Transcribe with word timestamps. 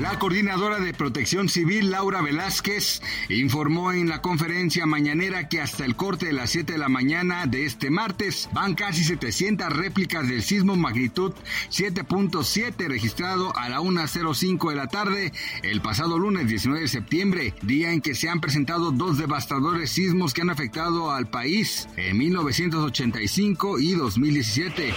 La 0.00 0.18
coordinadora 0.18 0.80
de 0.80 0.94
Protección 0.94 1.50
Civil, 1.50 1.90
Laura 1.90 2.22
Velázquez, 2.22 3.02
informó 3.28 3.92
en 3.92 4.08
la 4.08 4.22
conferencia 4.22 4.86
mañanera 4.86 5.46
que 5.50 5.60
hasta 5.60 5.84
el 5.84 5.94
corte 5.94 6.24
de 6.24 6.32
las 6.32 6.48
7 6.50 6.72
de 6.72 6.78
la 6.78 6.88
mañana 6.88 7.44
de 7.44 7.66
este 7.66 7.90
martes 7.90 8.48
van 8.54 8.74
casi 8.74 9.04
700 9.04 9.68
réplicas 9.68 10.26
del 10.26 10.42
sismo 10.42 10.74
magnitud 10.74 11.34
7.7 11.68 12.88
registrado 12.88 13.54
a 13.58 13.68
la 13.68 13.80
1.05 13.80 14.70
de 14.70 14.76
la 14.76 14.86
tarde 14.86 15.32
el 15.62 15.82
pasado 15.82 16.18
lunes 16.18 16.48
19 16.48 16.80
de 16.80 16.88
septiembre, 16.88 17.54
día 17.60 17.92
en 17.92 18.00
que 18.00 18.14
se 18.14 18.30
han 18.30 18.40
presentado 18.40 18.92
dos 18.92 19.18
devastadores 19.18 19.90
sismos 19.90 20.32
que 20.32 20.40
han 20.40 20.50
afectado 20.50 21.10
al 21.10 21.28
país 21.28 21.88
en 21.98 22.16
1985 22.16 23.78
y 23.78 23.92
2017. 23.92 24.94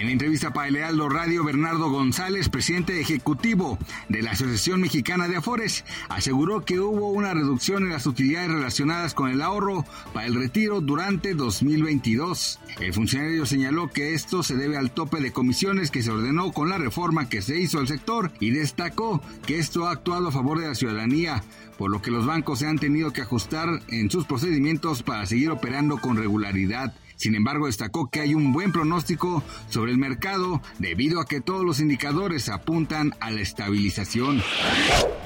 En 0.00 0.08
entrevista 0.08 0.50
para 0.54 0.68
el 0.68 0.72
Lealdo 0.72 1.10
Radio, 1.10 1.44
Bernardo 1.44 1.90
González, 1.90 2.48
presidente 2.48 2.98
ejecutivo 3.02 3.78
de 4.08 4.22
la 4.22 4.30
Asociación 4.30 4.80
Mexicana 4.80 5.28
de 5.28 5.36
Afores, 5.36 5.84
aseguró 6.08 6.64
que 6.64 6.80
hubo 6.80 7.10
una 7.10 7.34
reducción 7.34 7.82
en 7.82 7.90
las 7.90 8.06
utilidades 8.06 8.50
relacionadas 8.50 9.12
con 9.12 9.28
el 9.28 9.42
ahorro 9.42 9.84
para 10.14 10.24
el 10.24 10.36
retiro 10.36 10.80
durante 10.80 11.34
2022. 11.34 12.60
El 12.80 12.94
funcionario 12.94 13.44
señaló 13.44 13.90
que 13.90 14.14
esto 14.14 14.42
se 14.42 14.56
debe 14.56 14.78
al 14.78 14.90
tope 14.90 15.20
de 15.20 15.32
comisiones 15.32 15.90
que 15.90 16.02
se 16.02 16.10
ordenó 16.10 16.50
con 16.50 16.70
la 16.70 16.78
reforma 16.78 17.28
que 17.28 17.42
se 17.42 17.60
hizo 17.60 17.78
al 17.78 17.86
sector 17.86 18.32
y 18.40 18.52
destacó 18.52 19.20
que 19.46 19.58
esto 19.58 19.86
ha 19.86 19.92
actuado 19.92 20.28
a 20.28 20.32
favor 20.32 20.60
de 20.60 20.68
la 20.68 20.74
ciudadanía, 20.74 21.44
por 21.76 21.90
lo 21.90 22.00
que 22.00 22.10
los 22.10 22.24
bancos 22.24 22.60
se 22.60 22.66
han 22.66 22.78
tenido 22.78 23.12
que 23.12 23.20
ajustar 23.20 23.82
en 23.88 24.10
sus 24.10 24.24
procedimientos 24.24 25.02
para 25.02 25.26
seguir 25.26 25.50
operando 25.50 25.98
con 25.98 26.16
regularidad. 26.16 26.94
Sin 27.20 27.34
embargo, 27.34 27.66
destacó 27.66 28.08
que 28.08 28.20
hay 28.20 28.32
un 28.32 28.50
buen 28.50 28.72
pronóstico 28.72 29.44
sobre 29.68 29.92
el 29.92 29.98
mercado 29.98 30.62
debido 30.78 31.20
a 31.20 31.26
que 31.26 31.42
todos 31.42 31.66
los 31.66 31.78
indicadores 31.78 32.48
apuntan 32.48 33.12
a 33.20 33.30
la 33.30 33.42
estabilización. 33.42 34.42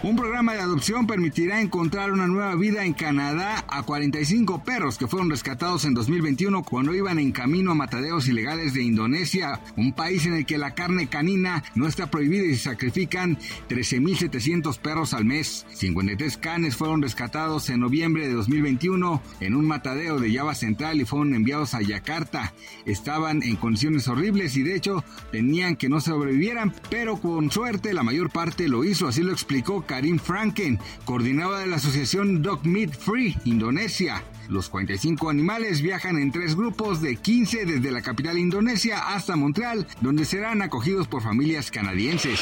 Un 0.03 0.17
programa 0.17 0.55
de 0.55 0.61
adopción 0.61 1.07
permitirá 1.07 1.61
encontrar 1.61 2.11
una 2.11 2.27
nueva 2.27 2.57
vida 2.57 2.85
en 2.85 2.95
Canadá 2.95 3.65
a 3.69 3.85
45 3.85 4.65
perros 4.65 4.99
que 4.99 5.07
fueron 5.07 5.31
rescatados 5.31 5.85
en 5.85 5.95
2021 5.95 6.65
cuando 6.65 6.93
iban 6.93 7.21
en 7.21 7.31
camino 7.31 7.71
a 7.71 7.77
mataderos 7.77 8.27
ilegales 8.27 8.75
de 8.75 8.83
Indonesia, 8.83 9.61
un 9.77 9.93
país 9.93 10.27
en 10.27 10.35
el 10.35 10.47
que 10.47 10.59
la 10.59 10.75
carne 10.75 11.07
canina 11.07 11.63
no 11.77 11.87
está 11.87 12.11
prohibida 12.11 12.45
y 12.45 12.57
se 12.57 12.65
sacrifican 12.71 13.39
13.700 13.69 14.79
perros 14.81 15.15
al 15.15 15.25
mes. 15.25 15.65
53 15.75 16.39
canes 16.39 16.75
fueron 16.75 17.03
rescatados 17.03 17.71
en 17.71 17.79
noviembre 17.79 18.27
de 18.27 18.35
2021 18.35 19.23
en 19.39 19.55
un 19.55 19.65
matadero 19.65 20.19
de 20.19 20.35
Java 20.35 20.57
Central 20.57 21.01
y 21.01 21.05
fueron 21.05 21.35
enviados 21.35 21.73
a 21.75 21.84
Yakarta. 21.87 22.53
Estaban 22.85 23.43
en 23.43 23.57
condiciones 23.57 24.09
horribles 24.09 24.57
y 24.57 24.63
de 24.63 24.77
hecho 24.77 25.05
tenían 25.31 25.77
que 25.77 25.89
no 25.89 26.01
sobrevivieran, 26.01 26.75
pero 26.91 27.17
con 27.17 27.51
suerte 27.51 27.95
la 27.95 28.03
mayor 28.03 28.31
parte 28.31 28.69
lo 28.69 28.85
hizo, 28.85 29.09
así 29.09 29.23
lo 29.23 29.33
explicó 29.33 29.83
Karim 29.87 30.19
Franken, 30.19 30.79
coordinadora 31.05 31.59
de 31.59 31.67
la 31.67 31.77
asociación 31.77 32.43
Dog 32.43 32.67
Meat 32.67 32.95
Free 32.97 33.37
Indonesia. 33.45 34.23
Los 34.49 34.69
45 34.69 35.31
animales 35.31 35.81
viajan 35.81 36.19
en 36.19 36.31
tres 36.31 36.55
grupos 36.55 37.01
de 37.01 37.17
15 37.17 37.65
desde 37.65 37.91
la 37.91 38.03
capital 38.03 38.39
indonesia 38.39 39.15
hasta 39.15 39.37
Montreal, 39.37 39.87
donde 40.01 40.25
serán 40.25 40.61
acogidos 40.63 41.09
por 41.09 41.23
familias 41.23 41.71
canadienses. 41.71 42.41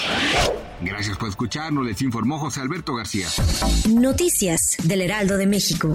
Gracias 0.81 1.17
por 1.17 1.29
escucharnos, 1.29 1.87
les 1.87 2.03
informó 2.03 2.39
José 2.39 2.61
Alberto 2.61 2.95
García. 2.95 3.29
Noticias 3.89 4.77
del 4.83 5.03
Heraldo 5.03 5.37
de 5.37 5.47
México. 5.47 5.95